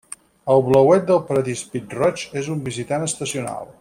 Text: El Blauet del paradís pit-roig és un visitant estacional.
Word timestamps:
El 0.53 0.63
Blauet 0.69 1.03
del 1.11 1.21
paradís 1.27 1.61
pit-roig 1.75 2.25
és 2.43 2.51
un 2.55 2.65
visitant 2.71 3.07
estacional. 3.11 3.69